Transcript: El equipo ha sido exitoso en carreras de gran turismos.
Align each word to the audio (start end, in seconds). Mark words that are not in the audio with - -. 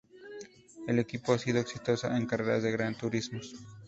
El 0.87 0.97
equipo 0.97 1.31
ha 1.31 1.37
sido 1.37 1.59
exitoso 1.59 2.07
en 2.07 2.25
carreras 2.25 2.63
de 2.63 2.71
gran 2.71 2.97
turismos. 2.97 3.53